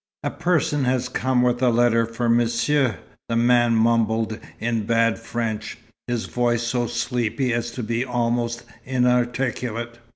"A 0.23 0.31
person 0.31 0.85
has 0.85 1.07
come 1.09 1.43
with 1.43 1.61
a 1.61 1.69
letter 1.69 2.07
for 2.07 2.27
Monsieur," 2.27 2.97
the 3.29 3.35
man 3.35 3.75
mumbled 3.75 4.39
in 4.59 4.87
bad 4.87 5.19
French, 5.19 5.77
his 6.07 6.25
voice 6.25 6.63
so 6.63 6.87
sleepy 6.87 7.53
as 7.53 7.69
to 7.69 7.83
be 7.83 8.03
almost 8.03 8.63
inarticulate. 8.83 9.99